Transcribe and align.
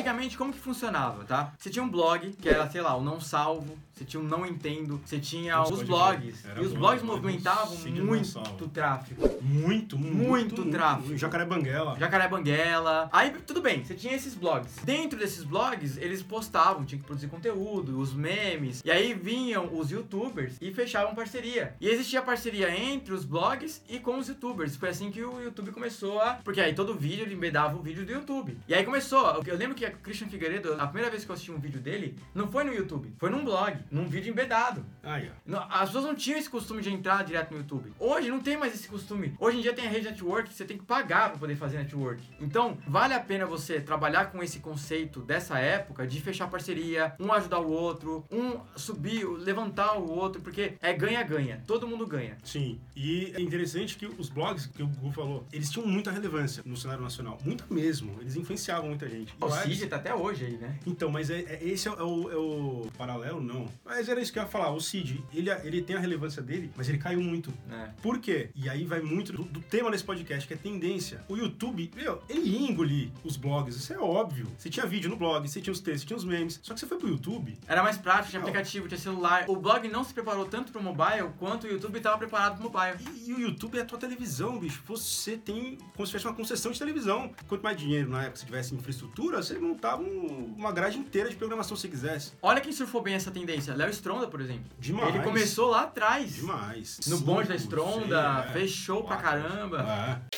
Antigamente, 0.00 0.38
como 0.38 0.50
que 0.50 0.58
funcionava, 0.58 1.24
tá? 1.24 1.52
Você 1.58 1.68
tinha 1.68 1.82
um 1.82 1.88
blog, 1.88 2.32
que 2.40 2.48
era, 2.48 2.66
sei 2.70 2.80
lá, 2.80 2.96
o 2.96 3.02
Não 3.02 3.20
Salvo, 3.20 3.78
você 4.00 4.02
tinha 4.06 4.18
um 4.18 4.24
Não 4.24 4.46
Entendo, 4.46 4.98
você 5.04 5.18
tinha 5.18 5.56
Nossa, 5.56 5.74
os 5.74 5.82
blogs. 5.82 6.42
E 6.56 6.60
os 6.60 6.72
bom, 6.72 6.78
blogs 6.78 7.02
movimentavam 7.02 7.76
muito 7.76 8.66
tráfego. 8.68 9.28
Muito, 9.42 9.98
muito. 9.98 10.54
Muito 10.56 10.70
tráfego. 10.70 11.18
Jacaré 11.18 11.44
Banguela. 11.44 11.98
Jacaré 11.98 12.26
Banguela. 12.26 13.10
Aí, 13.12 13.30
tudo 13.46 13.60
bem, 13.60 13.84
você 13.84 13.92
tinha 13.94 14.14
esses 14.14 14.34
blogs. 14.34 14.76
Dentro 14.84 15.18
desses 15.18 15.44
blogs, 15.44 15.98
eles 15.98 16.22
postavam, 16.22 16.86
tinha 16.86 16.98
que 16.98 17.04
produzir 17.04 17.28
conteúdo, 17.28 18.00
os 18.00 18.14
memes. 18.14 18.80
E 18.82 18.90
aí 18.90 19.12
vinham 19.12 19.68
os 19.78 19.90
youtubers 19.90 20.56
e 20.62 20.72
fechavam 20.72 21.14
parceria. 21.14 21.74
E 21.78 21.86
existia 21.86 22.22
parceria 22.22 22.74
entre 22.74 23.12
os 23.12 23.26
blogs 23.26 23.82
e 23.86 23.98
com 23.98 24.18
os 24.18 24.28
youtubers. 24.28 24.76
Foi 24.76 24.88
assim 24.88 25.10
que 25.10 25.22
o 25.22 25.42
YouTube 25.42 25.72
começou 25.72 26.22
a. 26.22 26.36
Porque 26.42 26.60
aí 26.62 26.74
todo 26.74 26.94
vídeo 26.94 27.26
ele 27.26 27.34
embedava 27.34 27.76
o 27.76 27.82
vídeo 27.82 28.06
do 28.06 28.12
YouTube. 28.12 28.56
E 28.66 28.72
aí 28.72 28.82
começou. 28.82 29.42
Eu 29.44 29.58
lembro 29.58 29.74
que 29.74 29.89
o 29.94 29.98
Christian 29.98 30.28
Figueiredo, 30.28 30.74
a 30.74 30.86
primeira 30.86 31.10
vez 31.10 31.24
que 31.24 31.30
eu 31.30 31.34
assisti 31.34 31.52
um 31.52 31.58
vídeo 31.58 31.80
dele, 31.80 32.16
não 32.34 32.50
foi 32.50 32.64
no 32.64 32.72
YouTube, 32.72 33.12
foi 33.18 33.30
num 33.30 33.44
blog, 33.44 33.78
num 33.90 34.08
vídeo 34.08 34.30
embedado. 34.30 34.84
Aí, 35.02 35.30
ó. 35.48 35.66
As 35.70 35.88
pessoas 35.88 36.04
não 36.04 36.14
tinham 36.14 36.38
esse 36.38 36.48
costume 36.48 36.82
de 36.82 36.90
entrar 36.90 37.24
direto 37.24 37.52
no 37.52 37.58
YouTube. 37.58 37.92
Hoje 37.98 38.30
não 38.30 38.40
tem 38.40 38.56
mais 38.56 38.74
esse 38.74 38.88
costume. 38.88 39.34
Hoje 39.38 39.58
em 39.58 39.60
dia 39.60 39.72
tem 39.72 39.86
a 39.86 39.90
rede 39.90 40.06
network, 40.06 40.52
você 40.52 40.64
tem 40.64 40.78
que 40.78 40.84
pagar 40.84 41.30
pra 41.30 41.38
poder 41.38 41.56
fazer 41.56 41.78
network. 41.78 42.22
Então, 42.40 42.78
vale 42.86 43.14
a 43.14 43.20
pena 43.20 43.46
você 43.46 43.80
trabalhar 43.80 44.26
com 44.26 44.42
esse 44.42 44.60
conceito 44.60 45.20
dessa 45.20 45.58
época 45.58 46.06
de 46.06 46.20
fechar 46.20 46.48
parceria, 46.48 47.14
um 47.18 47.32
ajudar 47.32 47.60
o 47.60 47.70
outro, 47.70 48.24
um 48.30 48.60
subir, 48.76 49.24
levantar 49.24 49.98
o 49.98 50.08
outro, 50.10 50.40
porque 50.40 50.74
é 50.80 50.92
ganha-ganha. 50.92 51.62
Todo 51.66 51.86
mundo 51.86 52.06
ganha. 52.06 52.36
Sim, 52.42 52.80
e 52.94 53.32
é 53.34 53.40
interessante 53.40 53.96
que 53.96 54.06
os 54.06 54.28
blogs 54.28 54.66
que 54.66 54.82
o 54.82 54.86
Google 54.86 55.12
falou, 55.12 55.46
eles 55.52 55.70
tinham 55.70 55.86
muita 55.86 56.10
relevância 56.10 56.62
no 56.66 56.76
cenário 56.76 57.02
nacional. 57.02 57.38
Muita 57.44 57.64
mesmo. 57.70 58.16
Eles 58.20 58.36
influenciavam 58.36 58.88
muita 58.88 59.08
gente. 59.08 59.34
O 59.40 59.50
Cid 59.50 59.79
tá 59.86 59.96
até 59.96 60.14
hoje 60.14 60.44
aí, 60.46 60.56
né? 60.56 60.78
Então, 60.86 61.10
mas 61.10 61.30
é, 61.30 61.40
é- 61.40 61.58
esse 61.62 61.88
é, 61.88 61.90
o, 61.92 62.30
é 62.30 62.36
o 62.36 62.86
paralelo, 62.96 63.40
não. 63.40 63.66
Mas 63.84 64.08
era 64.08 64.20
isso 64.20 64.32
que 64.32 64.38
eu 64.38 64.42
ia 64.42 64.48
falar. 64.48 64.70
O 64.70 64.80
Cid, 64.80 65.22
ele, 65.32 65.50
ele 65.64 65.82
tem 65.82 65.96
a 65.96 65.98
relevância 66.00 66.42
dele, 66.42 66.70
mas 66.76 66.88
ele 66.88 66.98
caiu 66.98 67.20
muito. 67.20 67.52
É. 67.70 67.90
Por 68.02 68.18
quê? 68.18 68.50
E 68.54 68.68
aí 68.68 68.84
vai 68.84 69.00
muito 69.00 69.32
do, 69.32 69.44
do 69.44 69.60
tema 69.60 69.90
desse 69.90 70.04
podcast, 70.04 70.46
que 70.46 70.54
é 70.54 70.56
tendência. 70.56 71.24
O 71.28 71.36
YouTube, 71.36 71.90
meu, 71.94 72.22
ele 72.28 72.48
ia 72.48 72.70
engolir 72.70 73.10
os 73.24 73.36
blogs, 73.36 73.76
isso 73.76 73.92
é 73.92 73.98
óbvio. 73.98 74.46
Você 74.58 74.68
tinha 74.70 74.86
vídeo 74.86 75.10
no 75.10 75.16
blog, 75.16 75.48
você 75.48 75.60
tinha 75.60 75.72
os 75.72 75.80
textos, 75.80 76.02
você 76.02 76.06
tinha 76.06 76.16
os 76.16 76.24
memes. 76.24 76.60
Só 76.62 76.74
que 76.74 76.80
você 76.80 76.86
foi 76.86 76.98
pro 76.98 77.08
YouTube, 77.08 77.56
Era 77.66 77.82
mais 77.82 77.96
prático, 77.96 78.30
tinha 78.30 78.40
Não. 78.40 78.48
aplicativo, 78.48 78.88
tinha 78.88 78.98
celular. 78.98 79.44
O 79.48 79.56
blog 79.56 79.86
não 79.88 80.04
se 80.04 80.12
preparou 80.14 80.44
tanto 80.44 80.72
pro 80.72 80.82
mobile 80.82 81.28
quanto 81.38 81.66
o 81.66 81.70
YouTube 81.70 81.96
estava 81.96 82.18
preparado 82.18 82.58
pro 82.58 82.70
mobile. 82.70 82.96
E, 83.24 83.30
e 83.30 83.34
o 83.34 83.40
YouTube 83.40 83.78
é 83.78 83.82
a 83.82 83.84
tua 83.84 83.98
televisão, 83.98 84.58
bicho. 84.58 84.82
Você 84.86 85.36
tem 85.36 85.78
como 85.94 86.06
se 86.06 86.12
fosse 86.12 86.26
uma 86.26 86.34
concessão 86.34 86.72
de 86.72 86.78
televisão. 86.78 87.30
Quanto 87.48 87.62
mais 87.62 87.76
dinheiro 87.76 88.08
na 88.10 88.22
época 88.22 88.36
você 88.38 88.46
tivesse 88.46 88.74
infraestrutura, 88.74 89.42
você 89.42 89.54
montava 89.70 90.02
um- 90.02 90.54
uma 90.56 90.72
grade 90.72 90.98
inteira 90.98 91.28
de 91.28 91.36
programação 91.36 91.76
se 91.76 91.88
quisesse. 91.88 92.32
Olha 92.42 92.60
quem 92.60 92.72
surfou 92.72 93.00
bem 93.02 93.14
essa 93.14 93.30
tendência. 93.30 93.74
Léo 93.74 93.90
Stronda, 93.90 94.26
por 94.26 94.40
exemplo. 94.40 94.64
Demais. 94.78 95.14
Ele 95.14 95.24
começou 95.24 95.70
lá 95.70 95.82
atrás. 95.82 96.34
Demais. 96.34 97.00
No 97.06 97.18
bonde 97.20 97.48
da 97.48 97.54
Stronda, 97.56 98.46
é. 98.48 98.52
fez 98.52 98.70
show 98.70 99.04
pra 99.04 99.16
caramba. 99.16 100.20
É. 100.32 100.36